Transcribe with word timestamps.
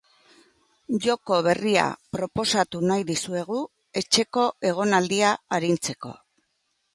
Joko 1.01 1.35
berria 1.47 1.83
proposatu 2.17 2.81
nahi 2.93 3.05
dizuegu 3.11 3.59
etxeko 4.03 4.47
egonaldia 4.71 5.37
arintzeko. 5.59 6.17